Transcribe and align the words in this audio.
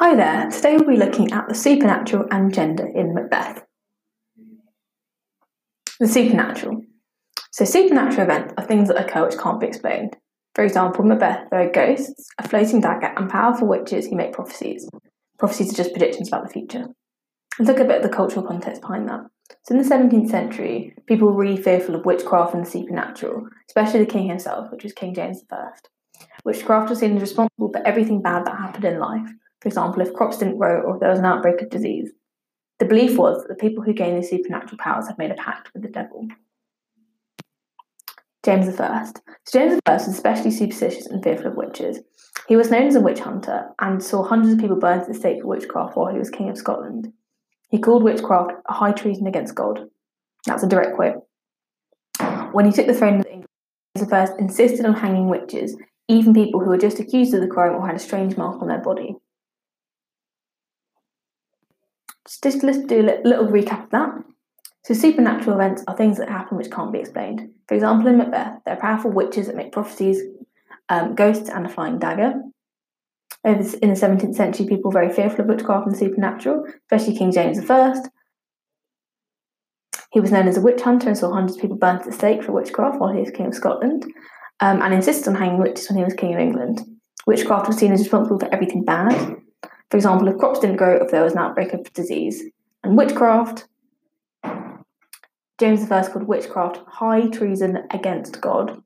Hi 0.00 0.14
there, 0.14 0.48
today 0.48 0.76
we'll 0.76 0.90
be 0.90 0.96
looking 0.96 1.32
at 1.32 1.48
the 1.48 1.56
supernatural 1.56 2.28
and 2.30 2.54
gender 2.54 2.86
in 2.86 3.14
Macbeth. 3.14 3.64
The 5.98 6.06
supernatural. 6.06 6.82
So, 7.50 7.64
supernatural 7.64 8.22
events 8.22 8.54
are 8.56 8.64
things 8.64 8.86
that 8.86 9.04
occur 9.04 9.26
which 9.26 9.36
can't 9.36 9.58
be 9.58 9.66
explained. 9.66 10.16
For 10.54 10.62
example, 10.62 11.02
in 11.02 11.08
Macbeth, 11.08 11.48
there 11.50 11.62
are 11.62 11.72
ghosts, 11.72 12.28
a 12.38 12.46
floating 12.46 12.80
dagger, 12.80 13.12
and 13.16 13.28
powerful 13.28 13.66
witches 13.66 14.06
who 14.06 14.14
make 14.14 14.32
prophecies. 14.32 14.88
Prophecies 15.36 15.72
are 15.72 15.82
just 15.82 15.90
predictions 15.90 16.28
about 16.28 16.46
the 16.46 16.52
future. 16.52 16.84
Let's 17.58 17.68
look 17.68 17.80
at 17.80 17.86
a 17.86 17.88
bit 17.88 18.04
of 18.04 18.08
the 18.08 18.16
cultural 18.16 18.46
context 18.46 18.82
behind 18.82 19.08
that. 19.08 19.22
So, 19.64 19.74
in 19.74 19.82
the 19.82 19.88
17th 19.88 20.30
century, 20.30 20.94
people 21.08 21.26
were 21.26 21.34
really 21.36 21.60
fearful 21.60 21.96
of 21.96 22.06
witchcraft 22.06 22.54
and 22.54 22.64
the 22.64 22.70
supernatural, 22.70 23.48
especially 23.68 24.04
the 24.04 24.12
king 24.12 24.28
himself, 24.28 24.70
which 24.70 24.84
was 24.84 24.92
King 24.92 25.12
James 25.12 25.42
I. 25.50 25.70
Witchcraft 26.44 26.88
was 26.88 27.00
seen 27.00 27.16
as 27.16 27.20
responsible 27.20 27.72
for 27.72 27.84
everything 27.84 28.22
bad 28.22 28.44
that 28.46 28.58
happened 28.58 28.84
in 28.84 29.00
life, 29.00 29.28
for 29.60 29.68
example, 29.68 30.02
if 30.02 30.12
crops 30.14 30.38
didn't 30.38 30.58
grow 30.58 30.82
or 30.82 30.98
there 30.98 31.10
was 31.10 31.18
an 31.18 31.24
outbreak 31.24 31.60
of 31.62 31.70
disease. 31.70 32.10
The 32.78 32.86
belief 32.86 33.18
was 33.18 33.42
that 33.42 33.48
the 33.48 33.54
people 33.56 33.82
who 33.82 33.92
gained 33.92 34.16
these 34.16 34.30
supernatural 34.30 34.78
powers 34.78 35.08
had 35.08 35.18
made 35.18 35.32
a 35.32 35.34
pact 35.34 35.70
with 35.74 35.82
the 35.82 35.88
devil. 35.88 36.28
James 38.44 38.68
I. 38.80 39.04
So 39.44 39.58
James 39.58 39.80
I 39.84 39.94
was 39.94 40.06
especially 40.06 40.52
superstitious 40.52 41.06
and 41.06 41.22
fearful 41.22 41.48
of 41.48 41.56
witches. 41.56 41.98
He 42.46 42.56
was 42.56 42.70
known 42.70 42.86
as 42.86 42.94
a 42.94 43.00
witch 43.00 43.18
hunter 43.18 43.68
and 43.80 44.02
saw 44.02 44.22
hundreds 44.22 44.54
of 44.54 44.60
people 44.60 44.76
burned 44.76 45.02
to 45.02 45.12
the 45.12 45.18
stake 45.18 45.42
for 45.42 45.48
witchcraft 45.48 45.96
while 45.96 46.12
he 46.12 46.18
was 46.18 46.30
King 46.30 46.48
of 46.48 46.56
Scotland. 46.56 47.12
He 47.68 47.78
called 47.78 48.04
witchcraft 48.04 48.52
a 48.68 48.72
high 48.72 48.92
treason 48.92 49.26
against 49.26 49.54
God. 49.54 49.88
That's 50.46 50.62
a 50.62 50.68
direct 50.68 50.94
quote. 50.94 51.24
When 52.52 52.64
he 52.64 52.72
took 52.72 52.86
the 52.86 52.94
throne 52.94 53.20
of 53.20 53.26
England, 53.26 53.46
James 53.96 54.12
I 54.12 54.28
insisted 54.38 54.86
on 54.86 54.94
hanging 54.94 55.28
witches, 55.28 55.76
even 56.06 56.32
people 56.32 56.60
who 56.60 56.70
were 56.70 56.78
just 56.78 57.00
accused 57.00 57.34
of 57.34 57.40
the 57.40 57.48
crime 57.48 57.74
or 57.74 57.86
had 57.86 57.96
a 57.96 57.98
strange 57.98 58.36
mark 58.36 58.62
on 58.62 58.68
their 58.68 58.80
body. 58.80 59.16
Just 62.42 62.62
let's 62.62 62.78
do 62.78 63.00
a 63.00 63.26
little 63.26 63.46
recap 63.46 63.84
of 63.84 63.90
that. 63.90 64.10
So, 64.84 64.94
supernatural 64.94 65.54
events 65.56 65.82
are 65.88 65.96
things 65.96 66.18
that 66.18 66.28
happen 66.28 66.56
which 66.56 66.70
can't 66.70 66.92
be 66.92 67.00
explained. 67.00 67.50
For 67.66 67.74
example, 67.74 68.08
in 68.08 68.18
Macbeth, 68.18 68.60
there 68.64 68.74
are 68.74 68.80
powerful 68.80 69.10
witches 69.10 69.46
that 69.46 69.56
make 69.56 69.72
prophecies, 69.72 70.22
um, 70.88 71.14
ghosts, 71.14 71.48
and 71.48 71.66
a 71.66 71.68
flying 71.68 71.98
dagger. 71.98 72.34
In 73.44 73.58
the 73.58 73.96
17th 73.96 74.34
century, 74.34 74.66
people 74.66 74.90
were 74.90 75.00
very 75.00 75.12
fearful 75.12 75.42
of 75.42 75.46
witchcraft 75.46 75.86
and 75.86 75.94
the 75.94 75.98
supernatural, 75.98 76.64
especially 76.90 77.16
King 77.16 77.32
James 77.32 77.58
I. 77.70 77.94
He 80.10 80.20
was 80.20 80.32
known 80.32 80.48
as 80.48 80.56
a 80.56 80.60
witch 80.60 80.80
hunter 80.80 81.08
and 81.08 81.16
saw 81.16 81.32
hundreds 81.32 81.56
of 81.56 81.62
people 81.62 81.76
burned 81.76 82.00
at 82.00 82.06
the 82.06 82.12
stake 82.12 82.42
for 82.42 82.52
witchcraft 82.52 82.98
while 82.98 83.12
he 83.12 83.20
was 83.20 83.30
King 83.30 83.46
of 83.46 83.54
Scotland, 83.54 84.04
um, 84.60 84.82
and 84.82 84.94
insisted 84.94 85.28
on 85.28 85.34
hanging 85.34 85.60
witches 85.60 85.88
when 85.88 85.98
he 85.98 86.04
was 86.04 86.14
King 86.14 86.34
of 86.34 86.40
England. 86.40 86.80
Witchcraft 87.26 87.68
was 87.68 87.76
seen 87.76 87.92
as 87.92 88.00
responsible 88.00 88.38
for 88.38 88.52
everything 88.52 88.84
bad, 88.84 89.36
for 89.90 89.96
example, 89.96 90.28
if 90.28 90.38
crops 90.38 90.60
didn't 90.60 90.76
grow, 90.76 90.96
if 90.96 91.10
there 91.10 91.24
was 91.24 91.32
an 91.32 91.38
outbreak 91.38 91.72
of 91.72 91.92
disease. 91.92 92.44
And 92.84 92.96
witchcraft, 92.96 93.66
James 95.58 95.90
I 95.90 96.06
called 96.08 96.28
witchcraft 96.28 96.80
high 96.86 97.26
treason 97.28 97.84
against 97.90 98.40
God. 98.40 98.82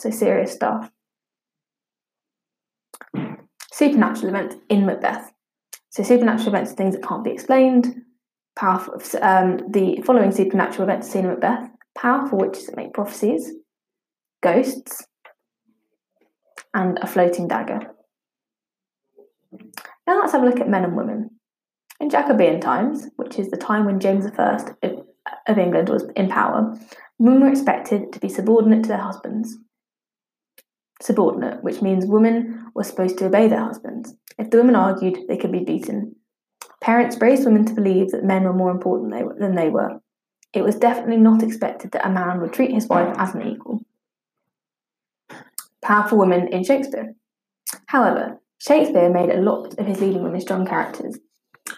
So 0.00 0.10
serious 0.10 0.52
stuff. 0.52 0.90
Supernatural 3.72 4.28
events 4.34 4.56
in 4.68 4.84
Macbeth. 4.84 5.32
So 5.90 6.02
supernatural 6.02 6.48
events 6.48 6.72
are 6.72 6.76
things 6.76 6.94
that 6.94 7.06
can't 7.06 7.24
be 7.24 7.30
explained. 7.30 8.02
Powerful. 8.54 9.00
Um, 9.22 9.60
the 9.70 10.02
following 10.04 10.32
supernatural 10.32 10.88
events 10.88 11.10
seen 11.10 11.24
in 11.24 11.30
Macbeth: 11.30 11.70
powerful 11.96 12.38
witches 12.38 12.66
that 12.66 12.76
make 12.76 12.92
prophecies, 12.92 13.52
ghosts, 14.42 15.06
and 16.74 16.98
a 16.98 17.06
floating 17.06 17.48
dagger. 17.48 17.95
Now 20.06 20.20
let's 20.20 20.32
have 20.32 20.42
a 20.42 20.46
look 20.46 20.60
at 20.60 20.68
men 20.68 20.84
and 20.84 20.96
women. 20.96 21.30
In 22.00 22.10
Jacobean 22.10 22.60
times, 22.60 23.08
which 23.16 23.38
is 23.38 23.50
the 23.50 23.56
time 23.56 23.84
when 23.86 24.00
James 24.00 24.26
I 24.26 24.58
of 25.46 25.58
England 25.58 25.88
was 25.88 26.08
in 26.14 26.28
power, 26.28 26.76
women 27.18 27.40
were 27.40 27.50
expected 27.50 28.12
to 28.12 28.20
be 28.20 28.28
subordinate 28.28 28.82
to 28.84 28.88
their 28.88 28.98
husbands. 28.98 29.56
Subordinate, 31.00 31.62
which 31.62 31.82
means 31.82 32.06
women 32.06 32.66
were 32.74 32.84
supposed 32.84 33.18
to 33.18 33.26
obey 33.26 33.48
their 33.48 33.64
husbands. 33.64 34.14
If 34.38 34.50
the 34.50 34.58
women 34.58 34.76
argued, 34.76 35.18
they 35.28 35.36
could 35.36 35.52
be 35.52 35.64
beaten. 35.64 36.16
Parents 36.82 37.20
raised 37.20 37.44
women 37.44 37.64
to 37.66 37.74
believe 37.74 38.10
that 38.10 38.24
men 38.24 38.44
were 38.44 38.52
more 38.52 38.70
important 38.70 39.38
than 39.38 39.54
they 39.54 39.70
were. 39.70 40.00
It 40.52 40.62
was 40.62 40.76
definitely 40.76 41.18
not 41.18 41.42
expected 41.42 41.92
that 41.92 42.06
a 42.06 42.10
man 42.10 42.40
would 42.40 42.52
treat 42.52 42.72
his 42.72 42.86
wife 42.86 43.14
as 43.18 43.34
an 43.34 43.46
equal. 43.46 43.80
Powerful 45.82 46.18
women 46.18 46.48
in 46.48 46.64
Shakespeare. 46.64 47.14
However, 47.86 48.40
Shakespeare 48.66 49.10
made 49.10 49.30
a 49.30 49.40
lot 49.40 49.78
of 49.78 49.86
his 49.86 50.00
leading 50.00 50.22
women 50.22 50.40
strong 50.40 50.66
characters. 50.66 51.18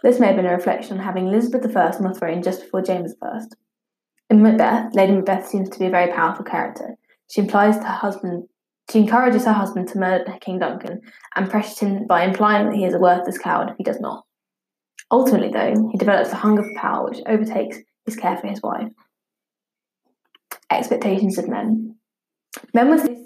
This 0.03 0.19
may 0.19 0.29
have 0.29 0.37
been 0.37 0.47
a 0.47 0.53
reflection 0.53 0.99
on 0.99 1.05
having 1.05 1.27
Elizabeth 1.27 1.77
I 1.77 1.91
on 1.91 2.03
the 2.03 2.15
throne 2.15 2.43
just 2.43 2.63
before 2.63 2.83
James 2.83 3.15
I. 3.23 3.41
In 4.31 4.43
Macbeth, 4.43 4.95
Lady 4.95 5.13
Macbeth 5.13 5.47
seems 5.47 5.69
to 5.71 5.79
be 5.79 5.87
a 5.87 5.91
very 5.91 6.13
powerful 6.13 6.45
character. 6.45 6.97
She 7.31 7.41
implies 7.41 7.77
her 7.77 7.83
husband 7.83 8.49
she 8.91 9.01
encourages 9.01 9.45
her 9.45 9.53
husband 9.53 9.89
to 9.89 9.99
murder 9.99 10.39
King 10.41 10.61
Duncan 10.61 11.03
and 11.37 11.51
pressures 11.51 11.79
him 11.79 12.07
by 12.07 12.25
implying 12.25 12.67
that 12.67 12.75
he 12.75 12.87
is 12.87 12.95
a 12.95 12.99
worthless 12.99 13.37
coward 13.37 13.69
if 13.69 13.77
he 13.77 13.85
does 13.85 14.01
not. 14.01 14.25
Ultimately, 15.11 15.51
though, 15.51 15.91
he 15.93 15.99
develops 15.99 16.33
a 16.33 16.37
hunger 16.37 16.63
for 16.63 16.75
power 16.81 17.05
which 17.05 17.21
overtakes 17.27 17.77
his 18.07 18.17
care 18.17 18.39
for 18.39 18.47
his 18.47 18.63
wife. 18.63 18.89
Expectations 20.71 21.37
of 21.37 21.49
men. 21.49 21.97
Men 22.73 22.89
were 22.89 23.18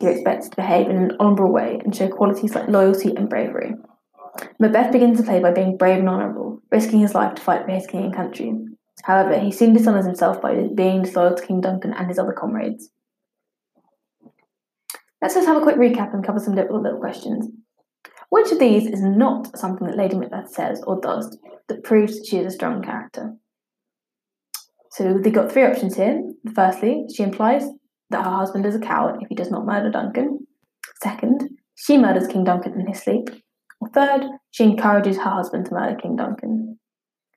you're 0.00 0.12
expected 0.12 0.50
to 0.50 0.56
behave 0.56 0.88
in 0.88 0.96
an 0.96 1.16
honourable 1.20 1.52
way 1.52 1.80
and 1.84 1.94
show 1.94 2.08
qualities 2.08 2.54
like 2.54 2.68
loyalty 2.68 3.14
and 3.14 3.28
bravery. 3.28 3.74
Macbeth 4.58 4.92
begins 4.92 5.18
the 5.18 5.24
play 5.24 5.40
by 5.40 5.52
being 5.52 5.76
brave 5.76 5.98
and 5.98 6.08
honourable, 6.08 6.60
risking 6.70 7.00
his 7.00 7.14
life 7.14 7.34
to 7.34 7.42
fight 7.42 7.64
for 7.64 7.72
his 7.72 7.86
king 7.86 8.04
and 8.04 8.14
country. 8.14 8.54
However, 9.02 9.38
he 9.38 9.50
soon 9.50 9.72
dishonours 9.72 10.06
himself 10.06 10.40
by 10.40 10.68
being 10.74 11.02
disloyal 11.02 11.34
to 11.34 11.46
King 11.46 11.60
Duncan 11.60 11.92
and 11.92 12.08
his 12.08 12.18
other 12.18 12.32
comrades. 12.32 12.90
Let's 15.20 15.34
just 15.34 15.46
have 15.46 15.56
a 15.56 15.62
quick 15.62 15.76
recap 15.76 16.14
and 16.14 16.24
cover 16.24 16.38
some 16.38 16.54
little, 16.54 16.80
little 16.80 16.98
questions. 16.98 17.48
Which 18.30 18.52
of 18.52 18.58
these 18.58 18.86
is 18.86 19.02
not 19.02 19.58
something 19.58 19.86
that 19.86 19.96
Lady 19.96 20.16
Macbeth 20.16 20.50
says 20.50 20.82
or 20.86 21.00
does 21.00 21.36
that 21.68 21.84
proves 21.84 22.26
she 22.26 22.38
is 22.38 22.46
a 22.46 22.56
strong 22.56 22.82
character? 22.82 23.34
So 24.92 25.18
they've 25.18 25.32
got 25.32 25.52
three 25.52 25.64
options 25.64 25.96
here. 25.96 26.22
Firstly, 26.54 27.04
she 27.14 27.22
implies 27.22 27.64
that 28.10 28.24
her 28.24 28.30
husband 28.30 28.66
is 28.66 28.74
a 28.74 28.80
coward 28.80 29.20
if 29.20 29.28
he 29.28 29.34
does 29.34 29.50
not 29.50 29.66
murder 29.66 29.90
Duncan. 29.90 30.46
Second, 31.02 31.48
she 31.76 31.96
murders 31.96 32.26
King 32.26 32.44
Duncan 32.44 32.78
in 32.78 32.86
his 32.86 33.02
sleep. 33.02 33.30
Or 33.80 33.88
third, 33.88 34.26
she 34.50 34.64
encourages 34.64 35.16
her 35.16 35.30
husband 35.30 35.66
to 35.66 35.74
murder 35.74 35.96
King 35.96 36.16
Duncan. 36.16 36.78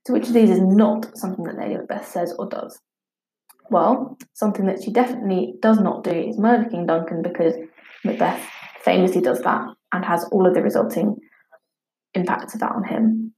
So, 0.05 0.13
which 0.13 0.27
of 0.27 0.33
these 0.33 0.49
is 0.49 0.59
not 0.59 1.17
something 1.17 1.45
that 1.45 1.57
Lady 1.57 1.77
Macbeth 1.77 2.07
says 2.07 2.35
or 2.37 2.49
does? 2.49 2.77
Well, 3.69 4.17
something 4.33 4.65
that 4.65 4.83
she 4.83 4.91
definitely 4.91 5.53
does 5.61 5.79
not 5.79 6.03
do 6.03 6.11
is 6.11 6.37
murder 6.37 6.69
King 6.69 6.85
Duncan 6.85 7.21
because 7.21 7.53
Macbeth 8.03 8.45
famously 8.81 9.21
does 9.21 9.41
that 9.43 9.65
and 9.93 10.03
has 10.03 10.25
all 10.31 10.45
of 10.45 10.53
the 10.53 10.61
resulting 10.61 11.15
impacts 12.13 12.53
of 12.53 12.59
that 12.59 12.73
on 12.73 12.83
him. 12.83 13.33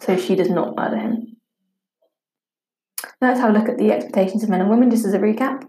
So 0.00 0.16
she 0.16 0.36
does 0.36 0.50
not 0.50 0.76
murder 0.76 0.98
him. 0.98 1.37
Let's 3.20 3.40
have 3.40 3.50
a 3.50 3.58
look 3.58 3.68
at 3.68 3.78
the 3.78 3.90
expectations 3.90 4.44
of 4.44 4.48
men 4.48 4.60
and 4.60 4.70
women 4.70 4.90
just 4.90 5.04
as 5.04 5.14
a 5.14 5.18
recap. 5.18 5.68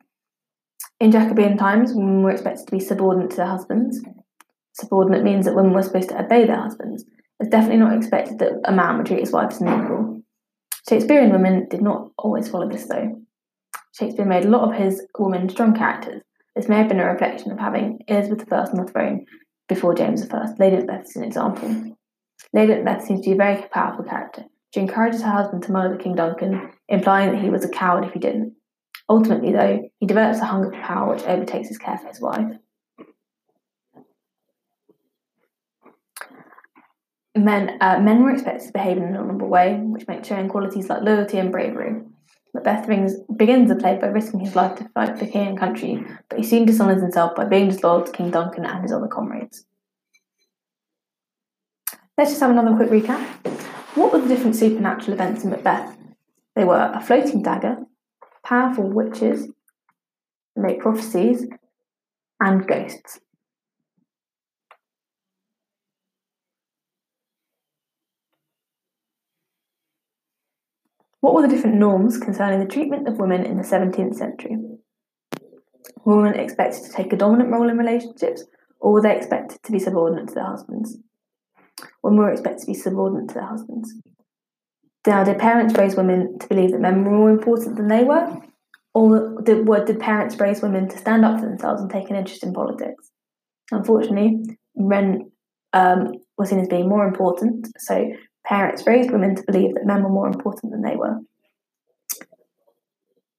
In 0.99 1.11
Jacobean 1.11 1.57
times, 1.57 1.93
women 1.93 2.21
were 2.21 2.31
expected 2.31 2.67
to 2.67 2.71
be 2.71 2.79
subordinate 2.79 3.31
to 3.31 3.37
their 3.37 3.47
husbands. 3.47 4.01
Subordinate 4.73 5.23
means 5.23 5.45
that 5.45 5.55
women 5.55 5.73
were 5.73 5.81
supposed 5.81 6.09
to 6.09 6.19
obey 6.19 6.45
their 6.45 6.61
husbands. 6.61 7.05
It's 7.39 7.49
definitely 7.49 7.77
not 7.77 7.97
expected 7.97 8.39
that 8.39 8.53
a 8.65 8.71
man 8.71 8.97
would 8.97 9.07
treat 9.07 9.21
his 9.21 9.31
wife 9.31 9.51
as 9.51 9.61
an 9.61 9.67
equal. 9.67 10.21
Shakespearean 10.87 11.31
women 11.31 11.67
did 11.69 11.81
not 11.81 12.11
always 12.17 12.47
follow 12.49 12.69
this, 12.69 12.87
though. 12.87 13.19
Shakespeare 13.93 14.25
made 14.25 14.45
a 14.45 14.49
lot 14.49 14.69
of 14.69 14.79
his 14.79 15.05
women 15.17 15.49
strong 15.49 15.73
characters. 15.73 16.21
This 16.55 16.67
may 16.67 16.77
have 16.77 16.89
been 16.89 16.99
a 16.99 17.05
reflection 17.05 17.51
of 17.51 17.59
having 17.59 17.99
Elizabeth 18.07 18.51
I 18.51 18.57
on 18.57 18.85
the 18.85 18.91
throne 18.91 19.25
before 19.67 19.95
James 19.95 20.27
I. 20.29 20.45
Lady 20.59 20.77
Macbeth 20.77 21.05
is 21.05 21.15
an 21.15 21.23
example. 21.23 21.95
Lady 22.53 22.73
Macbeth 22.75 23.05
seems 23.05 23.21
to 23.21 23.29
be 23.29 23.33
a 23.33 23.37
very 23.37 23.63
powerful 23.73 24.03
character. 24.03 24.45
She 24.73 24.79
encourages 24.79 25.23
her 25.23 25.31
husband 25.31 25.63
to 25.63 25.71
murder 25.71 25.97
King 25.97 26.15
Duncan, 26.15 26.71
implying 26.87 27.31
that 27.31 27.41
he 27.41 27.49
was 27.49 27.65
a 27.65 27.69
coward 27.69 28.05
if 28.05 28.13
he 28.13 28.19
didn't. 28.19 28.53
Ultimately, 29.09 29.51
though, 29.51 29.89
he 29.99 30.05
develops 30.05 30.39
a 30.39 30.45
hunger 30.45 30.71
for 30.71 30.81
power 30.81 31.13
which 31.13 31.23
overtakes 31.23 31.69
his 31.69 31.79
care 31.79 31.97
for 31.97 32.07
his 32.07 32.21
wife. 32.21 32.55
Men, 37.35 37.77
uh, 37.81 37.99
men 37.99 38.23
were 38.23 38.31
expected 38.31 38.67
to 38.67 38.73
behave 38.73 38.97
in 38.97 39.03
an 39.03 39.17
honourable 39.17 39.47
way, 39.47 39.75
which 39.75 40.07
meant 40.07 40.25
showing 40.25 40.49
qualities 40.49 40.89
like 40.89 41.01
loyalty 41.01 41.37
and 41.37 41.51
bravery. 41.51 42.01
Macbeth 42.53 42.85
brings, 42.85 43.15
begins 43.35 43.69
the 43.69 43.75
play 43.75 43.97
by 43.97 44.07
risking 44.07 44.39
his 44.39 44.55
life 44.55 44.77
to 44.77 44.89
fight 44.89 45.17
for 45.17 45.25
king 45.25 45.47
and 45.47 45.57
country, 45.57 46.03
but 46.29 46.39
he 46.39 46.45
soon 46.45 46.65
dishonours 46.65 47.01
himself 47.01 47.35
by 47.35 47.45
being 47.45 47.69
disloyal 47.69 48.03
to 48.03 48.11
King 48.11 48.31
Duncan 48.31 48.65
and 48.65 48.81
his 48.81 48.91
other 48.91 49.07
comrades. 49.07 49.65
Let's 52.17 52.31
just 52.31 52.41
have 52.41 52.51
another 52.51 52.75
quick 52.75 52.89
recap. 52.89 53.68
What 53.95 54.13
were 54.13 54.19
the 54.19 54.27
different 54.27 54.55
supernatural 54.55 55.13
events 55.13 55.43
in 55.43 55.49
Macbeth? 55.49 55.97
They 56.55 56.63
were 56.63 56.91
a 56.93 57.01
floating 57.01 57.41
dagger, 57.41 57.77
powerful 58.43 58.87
witches, 58.87 59.47
make 60.55 60.79
prophecies, 60.79 61.47
and 62.39 62.67
ghosts. 62.67 63.19
What 71.21 71.33
were 71.33 71.41
the 71.41 71.47
different 71.47 71.77
norms 71.77 72.17
concerning 72.17 72.59
the 72.59 72.71
treatment 72.71 73.07
of 73.07 73.19
women 73.19 73.43
in 73.43 73.57
the 73.57 73.63
17th 73.63 74.15
century? 74.15 74.57
Were 76.05 76.17
women 76.17 76.39
expected 76.39 76.83
to 76.83 76.91
take 76.91 77.11
a 77.11 77.17
dominant 77.17 77.51
role 77.51 77.69
in 77.69 77.77
relationships, 77.77 78.45
or 78.79 78.93
were 78.93 79.01
they 79.01 79.17
expected 79.17 79.61
to 79.63 79.71
be 79.71 79.79
subordinate 79.79 80.29
to 80.29 80.35
their 80.35 80.45
husbands? 80.45 80.97
Women 82.03 82.19
were 82.19 82.31
expected 82.31 82.61
to 82.61 82.67
be 82.67 82.73
subordinate 82.73 83.29
to 83.29 83.35
their 83.35 83.47
husbands. 83.47 83.93
Now, 85.07 85.23
did 85.23 85.39
parents 85.39 85.77
raise 85.77 85.95
women 85.95 86.37
to 86.39 86.47
believe 86.47 86.71
that 86.71 86.81
men 86.81 87.03
were 87.03 87.11
more 87.11 87.29
important 87.29 87.77
than 87.77 87.87
they 87.87 88.03
were? 88.03 88.37
Or 88.93 89.41
did, 89.41 89.67
were, 89.67 89.85
did 89.85 89.99
parents 89.99 90.39
raise 90.39 90.61
women 90.61 90.89
to 90.89 90.97
stand 90.97 91.23
up 91.23 91.39
for 91.39 91.45
themselves 91.45 91.81
and 91.81 91.89
take 91.89 92.09
an 92.09 92.15
interest 92.15 92.43
in 92.43 92.53
politics? 92.53 93.09
Unfortunately, 93.71 94.57
men 94.75 95.31
um, 95.73 96.13
were 96.37 96.45
seen 96.45 96.59
as 96.59 96.67
being 96.67 96.89
more 96.89 97.07
important, 97.07 97.67
so 97.77 98.11
parents 98.45 98.85
raised 98.87 99.11
women 99.11 99.35
to 99.35 99.43
believe 99.43 99.75
that 99.75 99.85
men 99.85 100.03
were 100.03 100.09
more 100.09 100.27
important 100.27 100.71
than 100.71 100.81
they 100.81 100.95
were. 100.95 101.17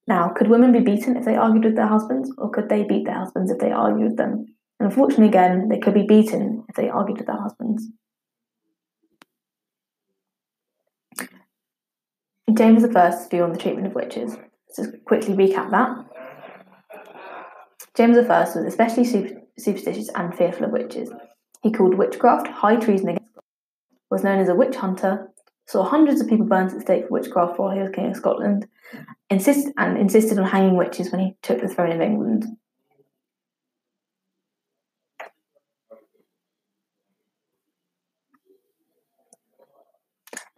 Now, 0.06 0.28
could 0.28 0.48
women 0.48 0.72
be 0.72 0.80
beaten 0.80 1.16
if 1.16 1.24
they 1.24 1.36
argued 1.36 1.64
with 1.64 1.76
their 1.76 1.86
husbands, 1.86 2.32
or 2.38 2.50
could 2.50 2.68
they 2.68 2.84
beat 2.84 3.04
their 3.04 3.18
husbands 3.18 3.50
if 3.50 3.58
they 3.58 3.70
argued 3.70 4.08
with 4.08 4.16
them? 4.16 4.46
Unfortunately, 4.80 5.28
again, 5.28 5.68
they 5.68 5.78
could 5.78 5.94
be 5.94 6.06
beaten 6.06 6.64
if 6.68 6.74
they 6.74 6.88
argued 6.88 7.18
with 7.18 7.26
their 7.26 7.40
husbands. 7.40 7.86
James 12.56 12.84
I's 12.84 13.26
view 13.28 13.42
on 13.44 13.52
the 13.52 13.58
treatment 13.58 13.86
of 13.86 13.94
witches. 13.94 14.36
Let's 14.36 14.76
just 14.76 15.04
quickly 15.04 15.34
recap 15.34 15.70
that. 15.70 16.06
James 17.96 18.16
I 18.16 18.40
was 18.40 18.56
especially 18.56 19.04
super- 19.04 19.40
superstitious 19.58 20.08
and 20.14 20.34
fearful 20.34 20.66
of 20.66 20.72
witches. 20.72 21.10
He 21.62 21.72
called 21.72 21.94
witchcraft 21.94 22.48
high 22.48 22.76
treason 22.76 23.10
against 23.10 23.34
God, 23.34 23.42
was 24.10 24.24
known 24.24 24.38
as 24.38 24.48
a 24.48 24.54
witch 24.54 24.76
hunter, 24.76 25.30
saw 25.66 25.84
hundreds 25.84 26.20
of 26.20 26.28
people 26.28 26.46
burned 26.46 26.72
at 26.72 26.80
stake 26.80 27.08
for 27.08 27.14
witchcraft 27.14 27.58
while 27.58 27.70
he 27.70 27.80
was 27.80 27.90
king 27.90 28.06
of 28.06 28.16
Scotland, 28.16 28.66
insist- 29.28 29.72
and 29.76 29.98
insisted 29.98 30.38
on 30.38 30.46
hanging 30.46 30.76
witches 30.76 31.10
when 31.10 31.20
he 31.20 31.36
took 31.42 31.60
the 31.60 31.68
throne 31.68 31.92
of 31.92 32.00
England. 32.00 32.46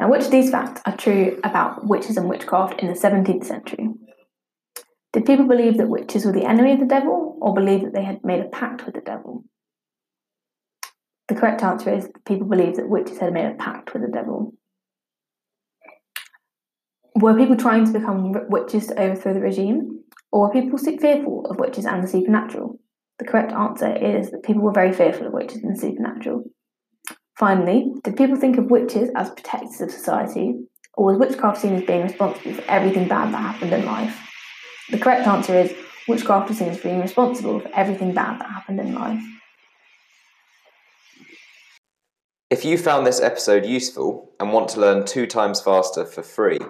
Now, 0.03 0.09
which 0.11 0.25
of 0.25 0.33
these 0.33 0.51
facts 0.51 0.83
are 0.85 0.97
true 0.97 1.39
about 1.45 1.87
witches 1.87 2.17
and 2.17 2.29
witchcraft 2.29 2.81
in 2.81 2.89
the 2.89 2.99
17th 2.99 3.45
century? 3.45 3.89
Did 5.13 5.27
people 5.27 5.47
believe 5.47 5.77
that 5.77 5.89
witches 5.89 6.25
were 6.25 6.33
the 6.33 6.45
enemy 6.45 6.73
of 6.73 6.81
the 6.81 6.87
devil, 6.87 7.39
or 7.41 7.55
believe 7.55 7.83
that 7.83 7.95
they 7.95 8.03
had 8.03 8.19
made 8.25 8.41
a 8.41 8.49
pact 8.49 8.85
with 8.85 8.97
the 8.97 9.01
devil? 9.01 9.45
The 11.29 11.37
correct 11.37 11.63
answer 11.63 11.95
is 11.95 12.07
that 12.07 12.25
people 12.25 12.49
believed 12.49 12.79
that 12.79 12.89
witches 12.89 13.19
had 13.19 13.33
made 13.33 13.47
a 13.47 13.55
pact 13.55 13.93
with 13.93 14.03
the 14.03 14.11
devil. 14.11 14.55
Were 17.15 17.39
people 17.39 17.57
trying 17.57 17.85
to 17.85 17.93
become 17.93 18.33
witches 18.49 18.89
to 18.89 19.01
overthrow 19.01 19.35
the 19.35 19.41
regime, 19.41 20.03
or 20.33 20.49
were 20.49 20.53
people 20.53 20.79
fearful 20.79 21.47
of 21.49 21.61
witches 21.61 21.87
and 21.87 22.03
the 22.03 22.09
supernatural? 22.09 22.81
The 23.21 23.25
correct 23.25 23.53
answer 23.53 23.95
is 23.95 24.33
that 24.33 24.43
people 24.43 24.63
were 24.63 24.73
very 24.73 24.93
fearful 24.93 25.29
of 25.29 25.33
witches 25.33 25.63
and 25.63 25.77
the 25.77 25.81
supernatural. 25.81 26.43
Finally, 27.43 27.93
did 28.05 28.17
people 28.17 28.37
think 28.37 28.57
of 28.57 28.71
witches 28.71 29.11
as 29.17 29.29
protectors 29.31 29.81
of 29.81 29.91
society, 29.91 30.55
or 30.95 31.07
was 31.07 31.19
witchcraft 31.19 31.61
seen 31.61 31.75
as 31.75 31.83
being 31.83 32.05
responsible 32.05 32.55
for 32.55 32.63
everything 32.71 33.09
bad 33.09 33.35
that 33.35 33.39
happened 33.39 33.73
in 33.73 33.85
life? 33.85 34.17
The 34.93 34.99
correct 34.99 35.27
answer 35.27 35.59
is 35.59 35.75
witchcraft 36.07 36.51
was 36.51 36.59
seen 36.59 36.69
as 36.69 36.79
being 36.79 37.01
responsible 37.01 37.59
for 37.59 37.69
everything 37.75 38.15
bad 38.15 38.41
that 38.41 38.49
happened 38.49 38.79
in 38.79 38.95
life. 38.95 39.21
If 42.49 42.65
you 42.65 42.79
found 42.79 43.09
this 43.09 43.21
episode 43.21 43.67
useful 43.67 44.31
and 44.39 44.53
want 44.53 44.69
to 44.69 44.81
learn 44.81 45.05
two 45.05 45.27
times 45.27 45.61
faster 45.61 46.07
for 46.07 46.23
free, 46.23 46.61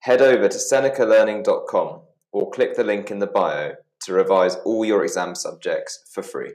head 0.00 0.20
over 0.20 0.46
to 0.46 0.58
senecalearning.com 0.58 2.02
or 2.32 2.50
click 2.50 2.76
the 2.76 2.84
link 2.84 3.10
in 3.10 3.18
the 3.18 3.26
bio 3.26 3.76
to 4.02 4.12
revise 4.12 4.56
all 4.66 4.84
your 4.84 5.04
exam 5.04 5.34
subjects 5.34 6.04
for 6.12 6.22
free. 6.22 6.52